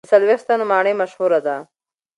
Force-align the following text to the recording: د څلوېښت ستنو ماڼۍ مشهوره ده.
د 0.05 0.07
څلوېښت 0.11 0.43
ستنو 0.45 0.65
ماڼۍ 0.71 0.93
مشهوره 1.01 1.39
ده. 1.45 1.55